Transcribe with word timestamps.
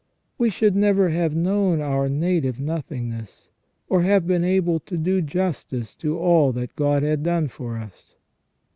We 0.39 0.49
should 0.49 0.75
never 0.75 1.09
have 1.09 1.35
known 1.35 1.79
our 1.79 2.09
native 2.09 2.59
nothingness, 2.59 3.49
or 3.87 4.01
have 4.01 4.25
been 4.25 4.43
able 4.43 4.79
to 4.79 4.97
do 4.97 5.21
justice 5.21 5.95
to 5.97 6.17
all 6.17 6.51
that 6.53 6.75
God 6.75 7.03
had 7.03 7.21
done 7.21 7.49
for 7.49 7.77
us. 7.77 8.15